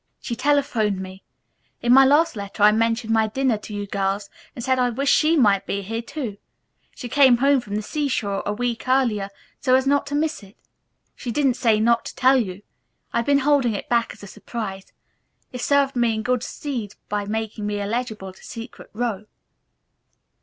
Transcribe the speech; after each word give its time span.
She 0.19 0.35
telephoned 0.35 0.99
me. 0.99 1.21
In 1.83 1.93
my 1.93 2.03
last 2.05 2.35
letter 2.35 2.63
I 2.63 2.71
mentioned 2.71 3.13
my 3.13 3.27
dinner 3.27 3.59
to 3.59 3.71
you 3.71 3.85
girls, 3.85 4.31
and 4.55 4.65
said 4.65 4.79
I 4.79 4.89
wished 4.89 5.13
she 5.15 5.37
might 5.37 5.67
be 5.67 5.83
here 5.83 6.01
too. 6.01 6.37
She 6.95 7.07
came 7.07 7.37
home 7.37 7.61
from 7.61 7.75
the 7.75 7.83
seashore 7.83 8.41
a 8.43 8.51
week 8.51 8.87
earlier 8.87 9.29
so 9.59 9.75
as 9.75 9.85
not 9.85 10.07
to 10.07 10.15
miss 10.15 10.41
it. 10.41 10.57
She 11.15 11.29
didn't 11.29 11.53
say 11.53 11.79
not 11.79 12.05
to 12.05 12.15
tell 12.15 12.37
you. 12.37 12.63
I 13.13 13.17
had 13.19 13.27
been 13.27 13.39
holding 13.45 13.73
it 13.75 13.89
back 13.89 14.11
as 14.13 14.23
a 14.23 14.27
surprise. 14.27 14.91
It 15.51 15.61
served 15.61 15.95
me 15.95 16.15
in 16.15 16.23
good 16.23 16.41
stead 16.41 16.95
by 17.07 17.25
making 17.25 17.67
me 17.67 17.79
eligible 17.79 18.33
to 18.33 18.43
Secret 18.43 18.89
Row." 18.93 19.25